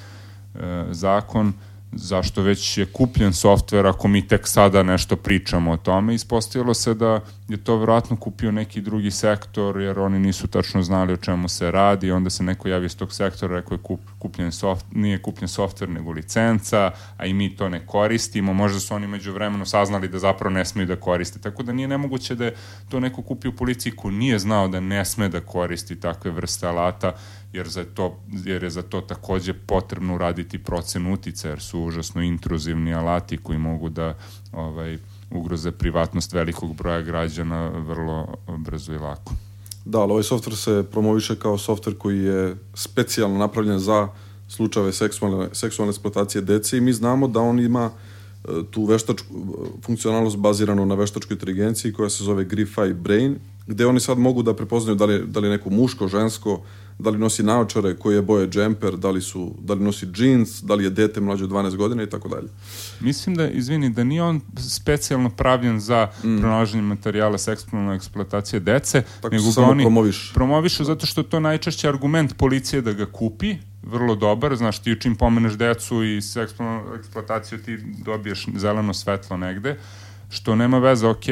zakon, 0.92 1.54
zašto 1.92 2.42
već 2.42 2.78
je 2.78 2.86
kupljen 2.86 3.34
softver 3.34 3.88
ako 3.88 4.08
mi 4.08 4.28
tek 4.28 4.48
sada 4.48 4.84
nešto 4.84 5.16
pričamo 5.16 5.72
o 5.72 5.78
tome. 5.78 6.16
Ispostavilo 6.16 6.74
se 6.74 6.94
da 6.94 7.20
je 7.48 7.58
to 7.58 7.78
vjerojatno 7.78 8.16
kupio 8.16 8.52
neki 8.52 8.82
drugi 8.82 9.12
sektor 9.12 9.82
jer 9.82 10.00
oni 10.00 10.20
nisu 10.20 10.48
tačno 10.48 10.84
znali 10.84 11.14
o 11.14 11.18
čemu 11.18 11.50
se 11.50 11.72
radi 11.72 12.12
onda 12.12 12.30
se 12.30 12.44
neko 12.44 12.68
javi 12.68 12.86
iz 12.86 12.98
tog 12.98 13.14
sektora 13.14 13.56
rekao 13.56 13.76
je 13.76 13.80
kup, 13.84 14.00
kupljen 14.20 14.52
soft, 14.52 14.86
nije 14.92 15.22
kupljen 15.22 15.48
softver 15.48 15.90
nego 15.90 16.12
licenca, 16.12 16.92
a 17.18 17.26
i 17.26 17.34
mi 17.34 17.56
to 17.56 17.70
ne 17.70 17.86
koristimo. 17.86 18.54
Možda 18.54 18.80
su 18.80 18.96
oni 18.96 19.08
među 19.08 19.34
vremenu 19.34 19.66
saznali 19.66 20.08
da 20.08 20.20
zapravo 20.20 20.54
ne 20.54 20.66
smeju 20.66 20.88
da 20.88 20.96
koriste. 20.96 21.40
Tako 21.40 21.64
da 21.64 21.74
nije 21.74 21.88
nemoguće 21.88 22.36
da 22.36 22.46
je 22.46 22.56
to 22.90 23.00
neko 23.00 23.22
kupio 23.22 23.52
u 23.52 23.56
policiji 23.56 23.96
ko 23.96 24.12
nije 24.12 24.40
znao 24.40 24.68
da 24.68 24.80
ne 24.80 25.06
sme 25.06 25.30
da 25.30 25.42
koristi 25.42 26.00
takve 26.00 26.32
vrste 26.32 26.68
alata 26.68 27.14
jer, 27.54 27.68
za 27.68 27.86
to, 27.94 28.20
jer 28.46 28.64
je 28.64 28.70
za 28.70 28.82
to 28.82 29.02
takođe 29.02 29.54
potrebno 29.54 30.16
uraditi 30.16 30.64
procen 30.64 31.14
utica, 31.14 31.50
jer 31.50 31.62
su 31.62 31.80
užasno 31.80 32.22
intruzivni 32.22 32.94
alati 32.94 33.38
koji 33.38 33.58
mogu 33.58 33.90
da 33.90 34.18
ovaj, 34.52 34.98
ugroze 35.32 35.72
privatnost 35.72 36.34
velikog 36.34 36.76
broja 36.76 37.02
građana 37.02 37.70
vrlo 37.70 38.28
brzo 38.58 38.94
i 38.94 38.98
lako. 38.98 39.34
Da, 39.86 40.00
ali 40.00 40.12
ovaj 40.12 40.24
softver 40.24 40.56
se 40.56 40.86
promoviše 40.92 41.36
kao 41.36 41.58
softver 41.58 41.98
koji 41.98 42.20
je 42.20 42.56
specijalno 42.74 43.38
napravljen 43.38 43.80
za 43.80 44.08
slučajeve 44.48 44.94
seksualne, 44.94 45.50
seksualne 45.54 45.90
eksploatacije 45.90 46.42
dece 46.42 46.78
i 46.78 46.82
mi 46.82 46.94
znamo 46.94 47.28
da 47.28 47.40
on 47.40 47.60
ima 47.60 47.92
e, 47.92 48.48
tu 48.72 48.86
veštačku 48.86 49.28
funkcionalnost 49.86 50.38
baziranu 50.38 50.86
na 50.86 50.96
veštačkoj 50.96 51.34
inteligenciji 51.36 51.94
koja 51.94 52.10
se 52.10 52.24
zove 52.24 52.46
Grify 52.46 52.94
Brain 52.94 53.40
gde 53.72 53.86
oni 53.86 54.00
sad 54.00 54.18
mogu 54.18 54.44
da 54.44 54.56
prepoznaju 54.56 54.96
da 54.96 55.06
li, 55.06 55.24
da 55.28 55.40
li 55.40 55.48
je 55.48 55.52
neko 55.52 55.70
muško, 55.70 56.08
žensko, 56.08 56.62
da 57.00 57.10
li 57.10 57.18
nosi 57.18 57.44
naočare, 57.44 57.96
koji 57.96 58.16
je 58.16 58.22
boje 58.22 58.48
džemper, 58.50 58.98
da 58.98 59.10
li, 59.10 59.22
su, 59.22 59.56
da 59.60 59.74
li 59.74 59.84
nosi 59.84 60.06
džins, 60.06 60.62
da 60.64 60.76
li 60.76 60.84
je 60.84 60.90
dete 60.90 61.22
mlađe 61.22 61.44
od 61.44 61.50
12 61.50 61.76
godina 61.76 62.04
i 62.04 62.10
tako 62.10 62.30
dalje. 62.30 62.48
Mislim 63.00 63.36
da, 63.36 63.50
izvini, 63.50 63.90
da 63.90 64.04
nije 64.04 64.24
on 64.24 64.42
specijalno 64.58 65.30
pravljen 65.30 65.80
za 65.80 66.08
mm. 66.24 66.38
pronalaženje 66.40 66.82
materijala 66.82 67.38
seksualne 67.38 67.96
eksploatacije 67.96 68.60
dece, 68.60 69.04
tako 69.22 69.36
nego 69.36 69.52
ga 69.56 69.62
oni 69.62 69.84
promoviš. 69.84 70.32
promovišu 70.34 70.84
zato 70.84 71.06
što 71.06 71.24
to 71.24 71.40
najčešće 71.40 71.90
argument 71.90 72.38
policije 72.38 72.82
da 72.82 72.94
ga 72.94 73.06
kupi, 73.06 73.56
vrlo 73.84 74.16
dobar, 74.16 74.56
znaš 74.56 74.80
ti 74.80 74.98
čim 75.02 75.16
pomeneš 75.16 75.54
decu 75.54 76.04
i 76.04 76.22
seksualnu 76.22 76.96
eksploataciju 77.00 77.60
ti 77.60 77.78
dobiješ 78.06 78.48
zeleno 78.56 78.94
svetlo 78.94 79.38
negde, 79.38 79.78
što 80.32 80.56
nema 80.56 80.80
veze, 80.80 81.08
ok, 81.08 81.24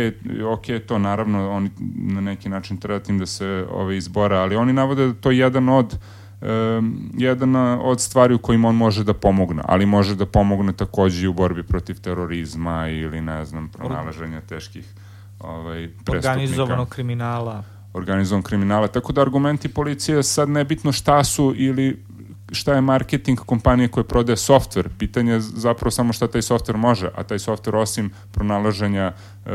ok, 0.54 0.66
to 0.88 0.98
naravno 1.00 1.52
oni 1.52 1.70
na 1.96 2.22
neki 2.22 2.50
način 2.50 2.78
treba 2.78 3.00
tim 3.00 3.20
da 3.20 3.26
se 3.26 3.66
ove 3.72 3.98
izbora, 3.98 4.40
ali 4.40 4.56
oni 4.56 4.74
navode 4.74 5.08
da 5.08 5.14
to 5.14 5.32
je 5.32 5.38
jedan 5.38 5.70
od 5.70 5.98
um, 6.42 7.12
jedan 7.18 7.56
od 7.82 8.02
stvari 8.02 8.34
u 8.34 8.38
kojima 8.38 8.68
on 8.68 8.76
može 8.76 9.04
da 9.04 9.14
pomogne, 9.14 9.62
ali 9.66 9.86
može 9.86 10.16
da 10.16 10.26
pomogne 10.26 10.74
takođe 10.74 11.26
i 11.26 11.28
u 11.28 11.34
borbi 11.34 11.64
protiv 11.64 12.02
terorizma 12.02 12.88
ili 12.88 13.22
ne 13.22 13.46
znam, 13.46 13.70
pronalaženja 13.70 14.42
teških 14.42 14.94
ovaj, 15.40 15.90
prestupnika. 16.06 16.32
Organizovanog 16.32 16.90
kriminala. 16.90 17.64
Organizovan 17.94 18.44
kriminala, 18.44 18.88
tako 18.88 19.14
da 19.14 19.22
argumenti 19.22 19.68
policije 19.68 20.24
sad 20.24 20.50
nebitno 20.50 20.92
šta 20.92 21.24
su 21.24 21.54
ili 21.58 22.04
šta 22.52 22.74
je 22.74 22.82
marketing 22.82 23.40
kompanije 23.40 23.88
koje 23.88 24.04
prodaje 24.04 24.38
softver. 24.38 24.90
Pitanje 24.98 25.32
je 25.32 25.42
zapravo 25.42 25.92
samo 25.92 26.14
šta 26.14 26.28
taj 26.28 26.42
softver 26.42 26.78
može, 26.78 27.10
a 27.16 27.24
taj 27.24 27.40
softver 27.40 27.76
osim 27.76 28.12
pronalaženja 28.32 29.14
e, 29.46 29.52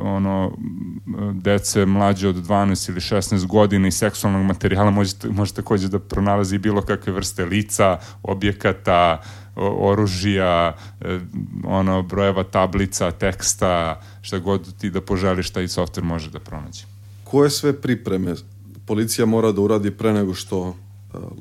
ono, 0.00 0.52
dece 1.32 1.86
mlađe 1.86 2.28
od 2.28 2.36
12 2.36 2.90
ili 2.90 3.00
16 3.00 3.46
godina 3.46 3.88
i 3.88 3.90
seksualnog 3.90 4.46
materijala 4.46 4.90
može, 4.90 5.14
može 5.30 5.52
takođe 5.52 5.88
da 5.88 5.98
pronalazi 5.98 6.58
bilo 6.58 6.82
kakve 6.82 7.12
vrste 7.12 7.44
lica, 7.44 7.98
objekata, 8.22 9.22
oružja, 9.56 10.76
e, 11.00 11.20
ono, 11.64 12.02
brojeva 12.02 12.44
tablica, 12.44 13.10
teksta, 13.10 14.00
šta 14.22 14.38
god 14.38 14.78
ti 14.78 14.90
da 14.90 15.00
poželiš, 15.00 15.50
taj 15.50 15.68
softver 15.68 16.04
može 16.04 16.30
da 16.30 16.38
pronađe. 16.38 16.84
Koje 17.24 17.50
sve 17.50 17.80
pripreme 17.80 18.34
policija 18.86 19.26
mora 19.26 19.52
da 19.52 19.60
uradi 19.60 19.90
pre 19.90 20.12
nego 20.12 20.34
što 20.34 20.76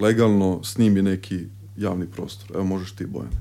legalno 0.01 0.63
snimi 0.63 1.01
neki 1.01 1.39
javni 1.77 2.05
prostor. 2.07 2.55
Evo 2.55 2.63
možeš 2.63 2.91
ti 2.91 3.05
Bojane. 3.05 3.35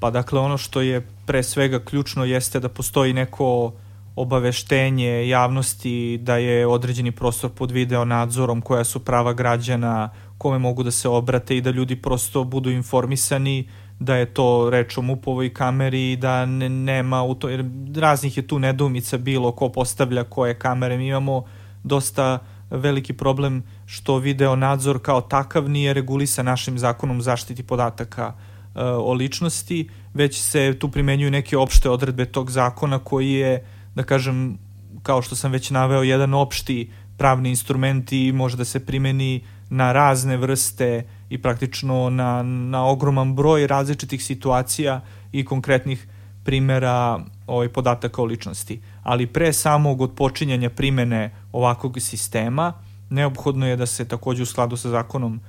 Pa 0.00 0.10
dakle 0.10 0.40
ono 0.40 0.58
što 0.58 0.80
je 0.80 1.06
pre 1.26 1.42
svega 1.42 1.84
ključno 1.84 2.24
jeste 2.24 2.60
da 2.60 2.68
postoji 2.68 3.12
neko 3.12 3.72
obaveštenje 4.16 5.28
javnosti 5.28 6.18
da 6.22 6.36
je 6.36 6.66
određeni 6.66 7.12
prostor 7.12 7.50
pod 7.50 7.70
video 7.70 8.04
nadzorom, 8.04 8.60
koja 8.60 8.84
su 8.84 9.04
prava 9.04 9.32
građana, 9.32 10.10
kome 10.38 10.58
mogu 10.58 10.82
da 10.82 10.90
se 10.90 11.08
obrate 11.08 11.56
i 11.56 11.60
da 11.60 11.70
ljudi 11.70 11.96
prosto 11.96 12.44
budu 12.44 12.70
informisani 12.70 13.68
da 13.98 14.16
je 14.16 14.34
to 14.34 14.70
reč 14.70 14.98
o 14.98 15.02
mupovoj 15.02 15.54
kameri 15.54 16.12
i 16.12 16.16
da 16.16 16.46
ne, 16.46 16.68
nema 16.68 17.22
u 17.22 17.34
to, 17.34 17.48
jer 17.48 17.64
raznih 17.96 18.36
je 18.36 18.46
tu 18.46 18.58
nedumica 18.58 19.18
bilo 19.18 19.52
ko 19.52 19.68
postavlja 19.68 20.24
koje 20.24 20.58
kamere. 20.58 20.98
Mi 20.98 21.08
imamo 21.08 21.44
dosta 21.84 22.38
veliki 22.70 23.12
problem 23.12 23.62
što 23.86 24.18
video 24.18 24.56
nadzor 24.56 25.02
kao 25.02 25.20
takav 25.20 25.70
nije 25.70 25.94
regulisan 25.94 26.46
našim 26.46 26.78
zakonom 26.78 27.22
zaštiti 27.22 27.62
podataka 27.62 28.32
e, 28.32 28.82
o 28.82 29.12
ličnosti, 29.12 29.88
već 30.14 30.40
se 30.40 30.76
tu 30.78 30.90
primenjuju 30.90 31.30
neke 31.30 31.56
opšte 31.56 31.90
odredbe 31.90 32.24
tog 32.24 32.50
zakona 32.50 32.98
koji 32.98 33.32
je, 33.32 33.64
da 33.94 34.02
kažem, 34.02 34.58
kao 35.02 35.22
što 35.22 35.36
sam 35.36 35.52
već 35.52 35.70
naveo, 35.70 36.02
jedan 36.02 36.34
opšti 36.34 36.90
pravni 37.18 37.48
instrument 37.48 38.12
i 38.12 38.32
može 38.32 38.56
da 38.56 38.64
se 38.64 38.86
primeni 38.86 39.44
na 39.70 39.92
razne 39.92 40.36
vrste 40.36 41.04
i 41.30 41.38
praktično 41.38 42.10
na, 42.10 42.42
na 42.42 42.86
ogroman 42.86 43.34
broj 43.34 43.66
različitih 43.66 44.24
situacija 44.24 45.00
i 45.32 45.44
konkretnih 45.44 46.06
primera 46.44 47.20
ovaj, 47.46 47.68
podataka 47.68 48.22
o 48.22 48.24
ličnosti. 48.24 48.80
Ali 49.02 49.26
pre 49.26 49.52
samog 49.52 50.00
odpočinjanja 50.00 50.70
primene 50.70 51.30
ovakvog 51.52 52.00
sistema, 52.00 52.72
neophodno 53.10 53.66
je 53.66 53.76
da 53.76 53.86
se 53.86 54.08
takođe 54.08 54.42
u 54.42 54.46
skladu 54.46 54.76
sa 54.76 54.88
zakonom 54.88 55.40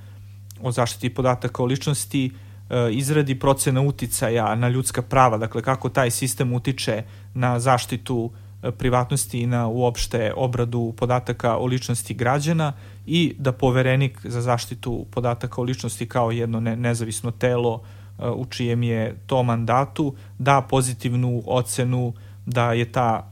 o 0.62 0.72
zaštiti 0.72 1.14
podataka 1.14 1.62
o 1.62 1.66
ličnosti 1.66 2.30
e, 2.70 2.90
izradi 2.92 3.38
procena 3.38 3.80
uticaja 3.80 4.54
na 4.54 4.68
ljudska 4.68 5.02
prava, 5.02 5.38
dakle 5.38 5.62
kako 5.62 5.88
taj 5.88 6.10
sistem 6.10 6.52
utiče 6.52 7.02
na 7.34 7.60
zaštitu 7.60 8.30
e, 8.62 8.70
privatnosti 8.70 9.40
i 9.40 9.46
na 9.46 9.66
uopšte 9.68 10.32
obradu 10.36 10.94
podataka 10.96 11.56
o 11.56 11.66
ličnosti 11.66 12.14
građana 12.14 12.72
i 13.06 13.34
da 13.38 13.52
poverenik 13.52 14.20
za 14.24 14.40
zaštitu 14.40 15.06
podataka 15.10 15.60
o 15.60 15.64
ličnosti 15.64 16.08
kao 16.08 16.30
jedno 16.30 16.60
ne, 16.60 16.76
nezavisno 16.76 17.30
telo 17.30 17.82
e, 18.18 18.28
u 18.28 18.46
čijem 18.46 18.82
je 18.82 19.16
to 19.26 19.42
mandatu 19.42 20.14
da 20.38 20.60
pozitivnu 20.60 21.42
ocenu 21.46 22.12
da 22.46 22.72
je 22.72 22.92
ta 22.92 23.31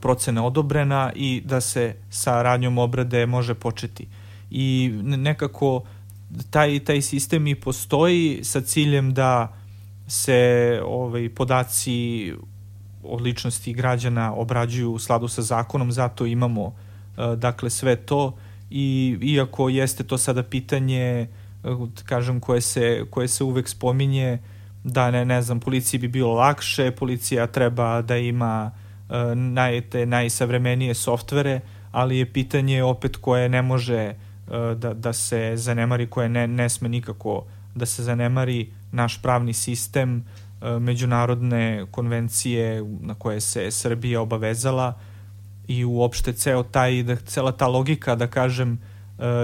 procena 0.00 0.44
odobrena 0.44 1.12
i 1.14 1.42
da 1.44 1.60
se 1.60 1.94
sa 2.10 2.42
radnjom 2.42 2.78
obrade 2.78 3.26
može 3.26 3.54
početi. 3.54 4.06
I 4.50 4.92
nekako 5.02 5.82
taj, 6.50 6.80
taj 6.80 7.02
sistem 7.02 7.46
i 7.46 7.54
postoji 7.54 8.40
sa 8.42 8.60
ciljem 8.60 9.14
da 9.14 9.52
se 10.06 10.80
ovaj, 10.84 11.28
podaci 11.28 12.32
o 13.04 13.16
ličnosti 13.16 13.72
građana 13.72 14.34
obrađuju 14.34 14.92
u 14.92 14.98
sladu 14.98 15.28
sa 15.28 15.42
zakonom, 15.42 15.92
zato 15.92 16.26
imamo 16.26 16.74
dakle 17.36 17.70
sve 17.70 17.96
to 17.96 18.36
i 18.70 19.18
iako 19.22 19.68
jeste 19.68 20.04
to 20.04 20.18
sada 20.18 20.42
pitanje 20.42 21.28
kažem 22.04 22.40
koje 22.40 22.60
se, 22.60 23.04
koje 23.10 23.28
se 23.28 23.44
uvek 23.44 23.68
spominje 23.68 24.38
da 24.84 25.10
ne, 25.10 25.24
ne 25.24 25.42
znam, 25.42 25.60
policiji 25.60 26.00
bi 26.00 26.08
bilo 26.08 26.34
lakše, 26.34 26.90
policija 26.90 27.46
treba 27.46 28.02
da 28.02 28.16
ima 28.16 28.70
naj, 29.34 29.80
te 29.80 30.06
najsavremenije 30.06 30.94
softvere, 30.94 31.60
ali 31.92 32.18
je 32.18 32.32
pitanje 32.32 32.82
opet 32.82 33.16
koje 33.16 33.48
ne 33.48 33.62
može 33.62 33.98
e, 33.98 34.14
da, 34.76 34.94
da 34.94 35.12
se 35.12 35.52
zanemari, 35.56 36.06
koje 36.06 36.28
ne, 36.28 36.46
ne 36.46 36.68
sme 36.68 36.88
nikako 36.88 37.44
da 37.74 37.86
se 37.86 38.02
zanemari 38.02 38.70
naš 38.92 39.22
pravni 39.22 39.52
sistem, 39.52 40.24
e, 40.62 40.78
međunarodne 40.78 41.86
konvencije 41.90 42.84
na 43.00 43.14
koje 43.14 43.40
se 43.40 43.70
Srbija 43.70 44.20
obavezala 44.20 44.98
i 45.68 45.84
uopšte 45.84 46.32
ceo 46.32 46.62
taj, 46.62 47.02
da, 47.02 47.16
cela 47.16 47.52
ta 47.52 47.66
logika, 47.66 48.14
da 48.14 48.26
kažem, 48.26 48.78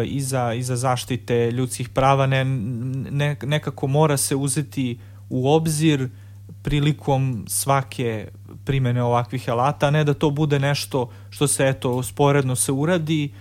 iza, 0.04 0.54
iza 0.54 0.76
zaštite 0.76 1.50
ljudskih 1.50 1.88
prava 1.88 2.26
ne, 2.26 2.44
ne, 2.44 3.36
nekako 3.42 3.86
mora 3.86 4.16
se 4.16 4.36
uzeti 4.36 4.98
u 5.30 5.50
obzir 5.50 6.08
prilikom 6.62 7.44
svake 7.48 8.28
primene 8.64 9.02
ovakvih 9.02 9.48
alata, 9.48 9.90
ne 9.90 10.04
da 10.04 10.14
to 10.14 10.30
bude 10.30 10.58
nešto 10.58 11.10
što 11.30 11.46
se 11.46 11.68
eto 11.68 12.02
sporedno 12.02 12.56
se 12.56 12.72
uradi 12.72 13.32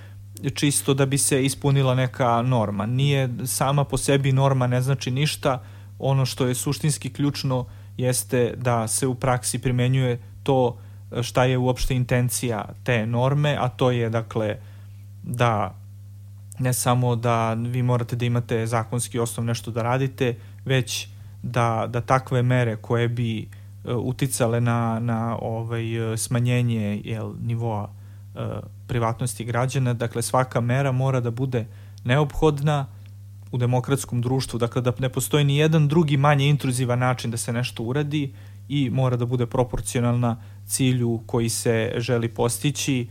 čisto 0.56 0.94
da 0.94 1.06
bi 1.06 1.18
se 1.18 1.46
ispunila 1.46 1.96
neka 1.96 2.42
norma. 2.42 2.86
Nije 2.86 3.30
sama 3.46 3.84
po 3.84 3.98
sebi 3.98 4.32
norma 4.32 4.68
ne 4.68 4.82
znači 4.82 5.12
ništa, 5.12 5.64
ono 6.00 6.26
što 6.26 6.46
je 6.46 6.56
suštinski 6.56 7.14
ključno 7.14 7.66
jeste 7.98 8.54
da 8.58 8.88
se 8.88 9.08
u 9.08 9.16
praksi 9.16 9.60
primenjuje 9.60 10.20
to 10.44 10.78
šta 11.22 11.44
je 11.44 11.58
uopšte 11.58 11.96
intencija 11.96 12.66
te 12.84 13.06
norme, 13.06 13.58
a 13.60 13.70
to 13.70 13.92
je 13.92 14.10
dakle 14.10 14.58
da 15.24 15.76
ne 16.60 16.74
samo 16.74 17.16
da 17.16 17.54
vi 17.54 17.84
morate 17.84 18.16
da 18.16 18.26
imate 18.26 18.66
zakonski 18.68 19.20
osnov 19.20 19.46
nešto 19.46 19.72
da 19.72 19.82
radite, 19.82 20.36
već 20.66 21.08
da, 21.44 21.88
da 21.90 22.02
takve 22.02 22.44
mere 22.44 22.76
koje 22.76 23.08
bi 23.08 23.50
E, 23.88 23.94
uticale 23.94 24.62
na, 24.62 25.00
na 25.00 25.38
ovaj, 25.42 26.14
e, 26.14 26.18
smanjenje 26.18 27.02
jel, 27.06 27.34
nivoa 27.42 27.90
e, 28.36 28.40
privatnosti 28.88 29.46
građana. 29.46 29.94
Dakle, 29.94 30.22
svaka 30.22 30.62
mera 30.62 30.92
mora 30.92 31.20
da 31.20 31.32
bude 31.32 31.66
neophodna 32.04 32.86
u 33.52 33.58
demokratskom 33.58 34.22
društvu, 34.22 34.60
dakle 34.60 34.82
da 34.82 34.94
ne 35.00 35.10
postoji 35.10 35.44
ni 35.44 35.58
jedan 35.58 35.88
drugi 35.88 36.18
manje 36.18 36.50
intruzivan 36.50 37.00
način 37.00 37.32
da 37.32 37.38
se 37.38 37.54
nešto 37.54 37.84
uradi 37.84 38.34
i 38.70 38.90
mora 38.90 39.18
da 39.18 39.26
bude 39.26 39.46
proporcionalna 39.46 40.38
cilju 40.66 41.22
koji 41.26 41.50
se 41.50 41.94
želi 41.98 42.30
postići 42.30 43.08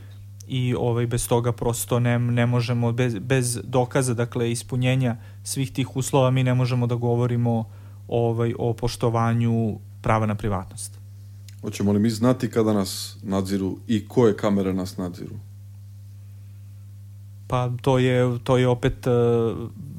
i 0.46 0.74
ovaj 0.74 1.06
bez 1.06 1.28
toga 1.28 1.52
prosto 1.52 2.00
ne, 2.00 2.18
ne 2.18 2.46
možemo 2.46 2.92
bez, 2.92 3.18
bez 3.18 3.58
dokaza 3.64 4.14
dakle 4.14 4.50
ispunjenja 4.50 5.16
svih 5.42 5.72
tih 5.72 5.96
uslova 5.96 6.30
mi 6.30 6.44
ne 6.44 6.54
možemo 6.54 6.86
da 6.86 6.94
govorimo 6.94 7.64
ovaj 8.08 8.54
o 8.58 8.72
poštovanju 8.72 9.78
prava 10.02 10.26
na 10.26 10.34
privatnost. 10.34 10.92
Hoćemo 11.60 11.92
li 11.92 11.98
mi 11.98 12.10
znati 12.10 12.50
kada 12.50 12.72
nas 12.72 13.16
nadziru 13.22 13.78
i 13.86 14.08
koje 14.08 14.36
kamere 14.36 14.74
nas 14.74 14.96
nadziru? 14.96 15.34
Pa 17.46 17.70
to 17.82 17.98
je, 17.98 18.38
to 18.44 18.56
je 18.56 18.68
opet 18.68 19.06
uh, 19.06 19.12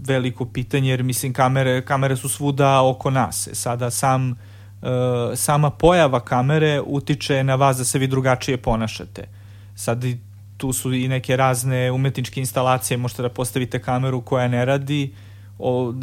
veliko 0.07 0.45
pitanje 0.45 0.89
jer 0.89 1.03
mislim 1.03 1.33
kamere, 1.33 1.85
kamere 1.85 2.15
su 2.15 2.29
svuda 2.29 2.83
oko 2.83 3.09
nas. 3.09 3.47
E, 3.47 3.55
sada 3.55 3.89
sam, 3.91 4.31
uh, 4.31 4.37
sama 5.35 5.69
pojava 5.69 6.19
kamere 6.19 6.81
utiče 6.85 7.43
na 7.43 7.55
vas 7.55 7.77
da 7.77 7.83
se 7.83 7.99
vi 7.99 8.07
drugačije 8.07 8.57
ponašate. 8.57 9.27
Sad 9.75 10.03
tu 10.57 10.73
su 10.73 10.93
i 10.93 11.07
neke 11.07 11.35
razne 11.35 11.91
umetničke 11.91 12.39
instalacije, 12.39 12.97
možete 12.97 13.21
da 13.21 13.29
postavite 13.29 13.79
kameru 13.79 14.21
koja 14.21 14.47
ne 14.47 14.65
radi, 14.65 15.13
o, 15.59 15.93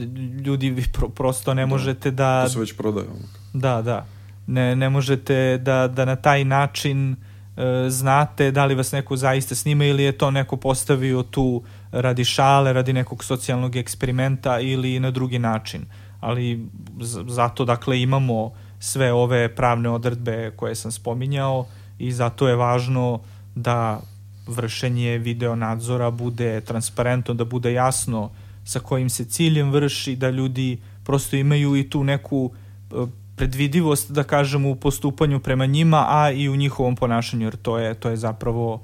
ljudi 0.45 0.71
vi 0.71 0.85
pro, 0.93 1.09
prosto 1.09 1.55
ne 1.55 1.63
da, 1.63 1.67
možete 1.67 2.11
da... 2.11 2.45
To 2.45 2.49
se 2.49 2.61
već 2.61 2.77
prodaje. 2.77 3.07
Da, 3.53 3.83
da. 3.83 4.07
Ne, 4.47 4.77
ne 4.77 4.91
možete 4.91 5.59
da, 5.59 5.89
da 5.89 6.05
na 6.05 6.17
taj 6.17 6.45
način 6.45 7.13
e, 7.13 7.17
znate 7.89 8.51
da 8.51 8.65
li 8.65 8.75
vas 8.75 8.93
neko 8.93 9.17
zaista 9.17 9.55
snima 9.55 9.85
ili 9.85 10.03
je 10.03 10.13
to 10.13 10.31
neko 10.31 10.57
postavio 10.57 11.23
tu 11.23 11.63
radi 11.93 12.25
šale, 12.25 12.73
radi 12.73 12.93
nekog 12.93 13.25
socijalnog 13.25 13.77
eksperimenta 13.77 14.61
ili 14.61 15.01
na 15.01 15.11
drugi 15.11 15.39
način. 15.39 15.85
Ali 16.21 16.67
zato 17.27 17.65
dakle 17.65 18.03
imamo 18.03 18.53
sve 18.79 19.13
ove 19.13 19.55
pravne 19.55 19.89
odredbe 19.89 20.53
koje 20.57 20.75
sam 20.75 20.93
spominjao 20.93 21.67
i 21.99 22.13
zato 22.13 22.49
je 22.49 22.57
važno 22.57 23.21
da 23.55 24.01
vršenje 24.47 25.19
video 25.19 25.57
nadzora 25.57 26.11
bude 26.11 26.61
transparentno, 26.61 27.35
da 27.35 27.45
bude 27.45 27.73
jasno 27.73 28.31
sa 28.65 28.81
kojim 28.81 29.11
se 29.11 29.25
ciljem 29.25 29.71
vrši, 29.71 30.17
da 30.17 30.31
ljudi 30.31 30.79
prosto 31.05 31.37
imaju 31.37 31.77
i 31.77 31.91
tu 31.91 32.05
neku 32.05 32.51
e, 32.91 32.95
predvidivost, 33.37 34.11
da 34.11 34.23
kažem, 34.23 34.67
u 34.67 34.77
postupanju 34.77 35.41
prema 35.41 35.67
njima, 35.67 36.07
a 36.09 36.31
i 36.31 36.49
u 36.49 36.57
njihovom 36.57 36.97
ponašanju, 36.97 37.47
jer 37.47 37.57
to 37.57 37.79
je, 37.79 37.95
to 37.95 38.11
je 38.11 38.17
zapravo 38.17 38.83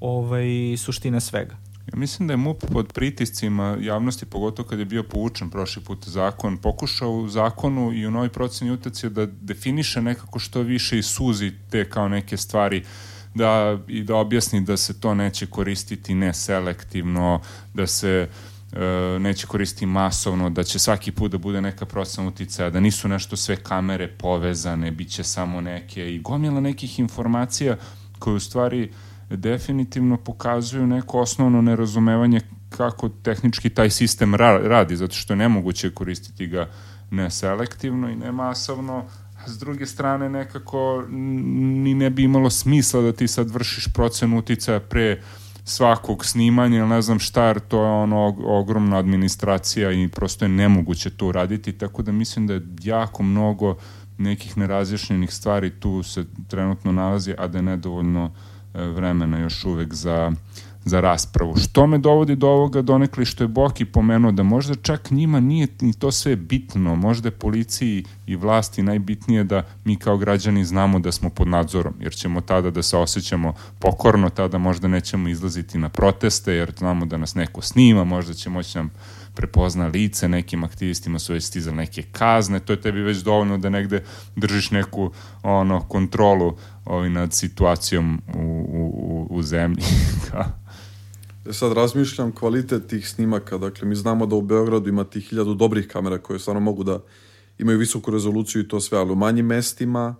ovaj, 0.00 0.76
suština 0.76 1.20
svega. 1.20 1.56
Ja 1.92 1.98
mislim 1.98 2.28
da 2.28 2.32
je 2.32 2.36
MUP 2.36 2.64
pod 2.72 2.92
pritiscima 2.92 3.76
javnosti, 3.80 4.26
pogotovo 4.26 4.68
kad 4.68 4.78
je 4.78 4.84
bio 4.84 5.02
poučen 5.02 5.50
prošli 5.50 5.82
put 5.82 6.08
zakon, 6.08 6.56
pokušao 6.56 7.10
u 7.10 7.28
zakonu 7.28 7.92
i 7.92 8.06
u 8.06 8.10
novoj 8.10 8.28
proceni 8.28 8.70
utacije 8.70 9.10
da 9.10 9.26
definiše 9.26 10.02
nekako 10.02 10.38
što 10.38 10.62
više 10.62 10.98
i 10.98 11.02
suzi 11.02 11.52
te 11.70 11.90
kao 11.90 12.08
neke 12.08 12.36
stvari 12.36 12.84
da, 13.34 13.78
i 13.88 14.02
da 14.02 14.16
objasni 14.16 14.60
da 14.60 14.76
se 14.76 15.00
to 15.00 15.14
neće 15.14 15.46
koristiti 15.46 16.14
neselektivno, 16.14 17.40
da 17.74 17.86
se 17.86 18.28
neće 19.20 19.46
koristiti 19.46 19.86
masovno, 19.86 20.50
da 20.50 20.64
će 20.64 20.78
svaki 20.78 21.12
put 21.12 21.32
da 21.32 21.38
bude 21.38 21.60
neka 21.60 21.86
procena 21.86 22.28
uticaja, 22.28 22.70
da 22.70 22.80
nisu 22.80 23.08
nešto 23.08 23.36
sve 23.36 23.56
kamere 23.56 24.08
povezane, 24.08 24.90
bit 24.90 25.10
će 25.10 25.24
samo 25.24 25.60
neke 25.60 26.14
i 26.14 26.18
gomila 26.18 26.60
nekih 26.60 26.98
informacija 26.98 27.76
koje 28.18 28.34
u 28.34 28.40
stvari 28.40 28.92
definitivno 29.30 30.16
pokazuju 30.16 30.86
neko 30.86 31.20
osnovno 31.20 31.62
nerazumevanje 31.62 32.40
kako 32.68 33.08
tehnički 33.08 33.70
taj 33.70 33.90
sistem 33.90 34.34
ra 34.34 34.58
radi, 34.58 34.96
zato 34.96 35.14
što 35.14 35.32
je 35.32 35.36
nemoguće 35.36 35.90
koristiti 35.90 36.46
ga 36.46 36.70
neselektivno 37.10 38.10
i 38.10 38.16
nemasovno, 38.16 39.04
a 39.44 39.48
s 39.48 39.58
druge 39.58 39.86
strane 39.86 40.28
nekako 40.28 41.04
ni 41.08 41.94
ne 41.94 42.10
bi 42.10 42.22
imalo 42.22 42.50
smisla 42.50 43.00
da 43.02 43.12
ti 43.12 43.28
sad 43.28 43.50
vršiš 43.50 43.92
procenu 43.94 44.38
uticaja 44.38 44.80
pre 44.80 45.22
svakog 45.64 46.24
snimanja 46.24 46.78
ili 46.78 46.88
ne 46.88 47.02
znam 47.02 47.18
šta, 47.18 47.44
jer 47.44 47.60
to 47.60 47.84
je 47.84 47.90
ono 47.90 48.36
ogromna 48.44 48.98
administracija 48.98 49.92
i 49.92 50.08
prosto 50.08 50.44
je 50.44 50.48
nemoguće 50.48 51.10
to 51.10 51.26
uraditi, 51.26 51.72
tako 51.72 52.02
da 52.02 52.12
mislim 52.12 52.46
da 52.46 52.54
je 52.54 52.66
jako 52.82 53.22
mnogo 53.22 53.76
nekih 54.18 54.58
nerazjašnjenih 54.58 55.34
stvari 55.34 55.70
tu 55.80 56.02
se 56.02 56.24
trenutno 56.48 56.92
nalazi, 56.92 57.34
a 57.38 57.46
da 57.46 57.58
je 57.58 57.62
nedovoljno 57.62 58.30
e, 58.74 58.86
vremena 58.86 59.38
još 59.38 59.64
uvek 59.64 59.94
za 59.94 60.32
za 60.84 61.00
raspravu. 61.00 61.56
Što 61.56 61.86
me 61.86 61.98
dovodi 61.98 62.36
do 62.36 62.48
ovoga 62.48 62.82
donekli 62.82 63.24
što 63.24 63.44
je 63.44 63.48
Boki 63.48 63.84
pomenuo 63.84 64.32
da 64.32 64.42
možda 64.42 64.74
čak 64.74 65.10
njima 65.10 65.40
nije 65.40 65.66
ni 65.80 65.92
to 65.92 66.12
sve 66.12 66.36
bitno, 66.36 66.96
možda 66.96 67.28
je 67.28 67.32
policiji 67.32 68.04
i 68.26 68.36
vlasti 68.36 68.82
najbitnije 68.82 69.44
da 69.44 69.62
mi 69.84 69.96
kao 69.96 70.16
građani 70.16 70.64
znamo 70.64 70.98
da 70.98 71.12
smo 71.12 71.30
pod 71.30 71.48
nadzorom, 71.48 71.94
jer 72.00 72.14
ćemo 72.14 72.40
tada 72.40 72.70
da 72.70 72.82
se 72.82 72.96
osjećamo 72.96 73.54
pokorno, 73.78 74.30
tada 74.30 74.58
možda 74.58 74.88
nećemo 74.88 75.28
izlaziti 75.28 75.78
na 75.78 75.88
proteste, 75.88 76.52
jer 76.52 76.72
znamo 76.78 77.06
da 77.06 77.16
nas 77.16 77.34
neko 77.34 77.62
snima, 77.62 78.04
možda 78.04 78.34
će 78.34 78.50
moći 78.50 78.78
nam 78.78 78.90
prepozna 79.34 79.86
lice, 79.86 80.28
nekim 80.28 80.64
aktivistima 80.64 81.18
su 81.18 81.32
već 81.32 81.44
stizali 81.44 81.76
neke 81.76 82.02
kazne, 82.02 82.60
to 82.60 82.72
je 82.72 82.80
tebi 82.80 83.00
već 83.00 83.18
dovoljno 83.18 83.58
da 83.58 83.70
negde 83.70 84.04
držiš 84.36 84.70
neku 84.70 85.10
ono 85.42 85.80
kontrolu 85.80 86.56
ovaj, 86.84 87.10
nad 87.10 87.32
situacijom 87.32 88.22
u, 88.34 88.66
u, 88.68 89.26
u 89.30 89.42
zemlji. 89.42 89.82
E 91.48 91.52
sad 91.52 91.72
razmišljam 91.72 92.32
kvalitet 92.32 92.86
tih 92.86 93.08
snimaka, 93.08 93.58
dakle 93.58 93.88
mi 93.88 93.94
znamo 93.94 94.26
da 94.26 94.36
u 94.36 94.42
Beogradu 94.42 94.88
ima 94.88 95.04
tih 95.04 95.28
hiljadu 95.28 95.54
dobrih 95.54 95.88
kamera 95.88 96.18
koje 96.18 96.38
stvarno 96.38 96.60
mogu 96.60 96.84
da 96.84 97.00
imaju 97.58 97.78
visoku 97.78 98.10
rezoluciju 98.10 98.62
i 98.62 98.68
to 98.68 98.80
sve, 98.80 98.98
ali 98.98 99.12
u 99.12 99.16
manjim 99.16 99.46
mestima 99.46 100.14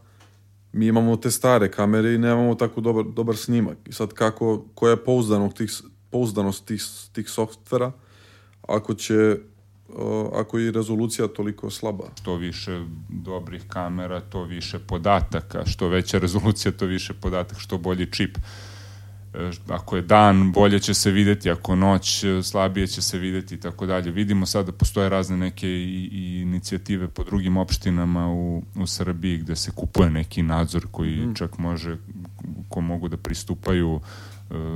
mi 0.72 0.86
imamo 0.86 1.16
te 1.16 1.30
stare 1.30 1.70
kamere 1.70 2.14
i 2.14 2.18
nemamo 2.18 2.54
tako 2.54 2.80
dobar, 2.80 3.04
dobar 3.04 3.36
snimak. 3.36 3.78
I 3.88 3.92
sad 3.92 4.12
kako, 4.12 4.64
koja 4.74 4.90
je 4.90 5.04
pouzdanost 5.04 5.56
tih, 5.56 5.70
pouzdanost 6.10 6.64
tih, 6.66 6.82
tih 7.12 7.28
softvera 7.28 7.92
ako 8.68 8.94
će 8.94 9.36
ako 10.34 10.58
je 10.58 10.72
rezolucija 10.72 11.28
toliko 11.28 11.70
slaba. 11.70 12.04
Što 12.20 12.36
više 12.36 12.84
dobrih 13.08 13.62
kamera, 13.68 14.20
to 14.20 14.44
više 14.44 14.78
podataka, 14.78 15.66
što 15.66 15.88
veća 15.88 16.18
rezolucija, 16.18 16.72
to 16.72 16.86
više 16.86 17.14
podataka, 17.14 17.60
što 17.60 17.78
bolji 17.78 18.12
čip. 18.12 18.38
Ako 19.68 19.96
je 19.96 20.02
dan, 20.02 20.52
bolje 20.52 20.78
će 20.78 20.94
se 20.94 21.10
videti, 21.10 21.50
ako 21.50 21.76
noć, 21.76 22.24
e, 22.24 22.42
slabije 22.42 22.86
će 22.86 23.02
se 23.02 23.18
videti 23.18 23.54
i 23.54 23.60
tako 23.60 23.86
dalje. 23.86 24.10
Vidimo 24.10 24.46
sad 24.46 24.66
da 24.66 24.72
postoje 24.72 25.08
razne 25.08 25.36
neke 25.36 25.68
i, 25.68 26.08
i 26.12 26.40
inicijative 26.40 27.08
po 27.08 27.24
drugim 27.24 27.56
opštinama 27.56 28.32
u, 28.32 28.62
u 28.76 28.86
Srbiji 28.86 29.38
gde 29.38 29.56
se 29.56 29.70
kupuje 29.70 30.10
neki 30.10 30.42
nadzor 30.42 30.86
koji 30.90 31.26
mm. 31.26 31.34
čak 31.34 31.58
može, 31.58 31.96
ko 32.68 32.80
mogu 32.80 33.08
da 33.08 33.16
pristupaju 33.16 33.92
uh, 33.94 34.00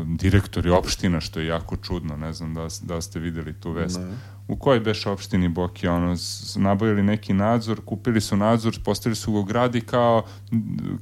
direktori 0.07 0.71
opština, 0.71 1.21
što 1.21 1.40
je 1.40 1.47
jako 1.47 1.77
čudno, 1.77 2.16
ne 2.16 2.33
znam 2.33 2.55
da, 2.55 2.69
da 2.83 3.01
ste 3.01 3.21
videli 3.21 3.61
tu 3.61 3.73
vest. 3.73 3.99
Ne 3.99 4.36
u 4.48 4.56
kojoj 4.56 4.80
beš 4.80 5.06
opštini 5.06 5.48
Boki, 5.48 5.88
ono, 5.88 6.16
nabavili 6.56 7.02
neki 7.02 7.32
nadzor, 7.32 7.80
kupili 7.85 8.20
su 8.20 8.37
nadzor, 8.37 8.78
postavili 8.85 9.16
su 9.16 9.32
go 9.32 9.42
gradi 9.42 9.80
kao, 9.80 10.24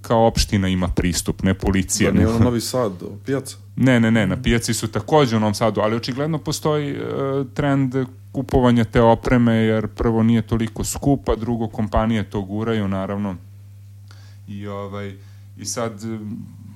kao 0.03 0.27
opština 0.27 0.69
ima 0.69 0.89
pristup, 0.89 1.43
ne 1.43 1.55
policija. 1.55 2.11
Da, 2.11 2.17
nije 2.17 2.29
ono 2.29 2.39
Novi 2.39 2.61
Sad, 2.61 2.93
pijaca? 3.27 3.57
Ne, 3.77 4.01
ne, 4.01 4.11
ne, 4.11 4.27
na 4.27 4.43
pijaci 4.43 4.75
su 4.75 4.89
takođe 4.89 5.37
u 5.37 5.41
Novom 5.41 5.55
Sadu, 5.55 5.81
ali 5.81 5.97
očigledno 5.97 6.39
postoji 6.39 6.93
uh, 6.93 7.47
trend 7.55 7.95
kupovanja 8.33 8.85
te 8.85 9.01
opreme, 9.01 9.55
jer 9.55 9.89
prvo 9.89 10.23
nije 10.23 10.43
toliko 10.43 10.85
skupa, 10.85 11.37
drugo 11.37 11.69
kompanije 11.69 12.31
to 12.31 12.43
guraju, 12.43 12.89
naravno. 12.89 13.37
I, 14.49 14.67
ovaj, 14.67 15.15
i 15.59 15.65
sad 15.65 16.03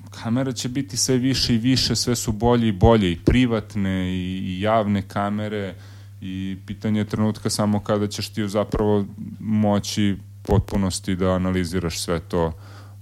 kamera 0.09 0.51
će 0.51 0.69
biti 0.69 0.97
sve 0.97 1.17
više 1.17 1.55
i 1.55 1.57
više, 1.57 1.95
sve 1.95 2.15
su 2.15 2.31
bolje 2.31 2.67
i 2.67 2.71
bolje, 2.71 3.11
i 3.11 3.19
privatne 3.25 4.09
i, 4.09 4.39
i 4.43 4.61
javne 4.61 5.01
kamere, 5.01 5.75
i 6.21 6.57
pitanje 6.65 6.99
je 6.99 7.05
trenutka 7.05 7.49
samo 7.49 7.79
kada 7.83 8.07
ćeš 8.07 8.29
ti 8.29 8.47
zapravo 8.47 9.05
moći 9.39 10.17
potpunosti 10.43 11.15
da 11.15 11.29
analiziraš 11.31 11.99
sve 11.99 12.19
to 12.19 12.53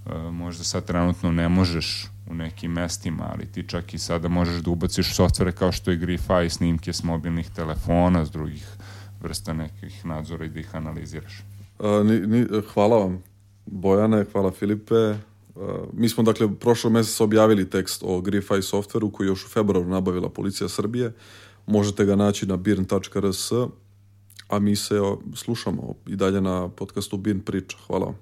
e, 0.06 0.30
možda 0.30 0.64
sad 0.64 0.84
trenutno 0.84 1.32
ne 1.32 1.48
možeš 1.48 2.06
u 2.30 2.34
nekim 2.34 2.72
mestima, 2.72 3.30
ali 3.32 3.46
ti 3.46 3.68
čak 3.68 3.94
i 3.94 3.98
sada 3.98 4.28
možeš 4.28 4.62
da 4.62 4.70
ubaciš 4.70 5.14
softvere 5.14 5.52
kao 5.52 5.72
što 5.72 5.90
je 5.90 5.98
Grify, 5.98 6.48
snimke 6.48 6.92
s 6.92 7.02
mobilnih 7.02 7.50
telefona, 7.50 8.24
s 8.24 8.30
drugih 8.30 8.66
vrsta 9.20 9.52
nekih 9.52 10.04
nadzora 10.04 10.44
i 10.44 10.48
da 10.48 10.60
ih 10.60 10.74
analiziraš. 10.74 11.42
A, 11.78 12.02
ni, 12.04 12.20
ni, 12.20 12.46
hvala 12.74 12.96
vam, 12.96 13.22
Bojane, 13.66 14.24
hvala 14.32 14.50
Filipe. 14.50 14.94
A, 14.94 15.16
mi 15.92 16.08
smo, 16.08 16.22
dakle, 16.22 16.54
prošlog 16.54 16.92
meseca 16.92 17.24
objavili 17.24 17.70
tekst 17.70 18.02
o 18.06 18.20
Grify 18.20 18.62
softveru 18.62 19.10
koji 19.10 19.26
još 19.26 19.44
u 19.44 19.48
februaru 19.48 19.88
nabavila 19.88 20.28
Policija 20.28 20.68
Srbije. 20.68 21.12
Možete 21.68 22.04
ga 22.04 22.16
naći 22.16 22.46
na 22.46 22.56
birn.rs, 22.56 23.52
a 24.48 24.58
mi 24.58 24.76
se 24.76 24.94
slušamo 25.34 25.94
i 26.06 26.16
dalje 26.16 26.40
na 26.40 26.68
podcastu 26.68 27.16
Birn 27.16 27.40
priča. 27.40 27.76
Hvala 27.86 28.06
vam. 28.06 28.18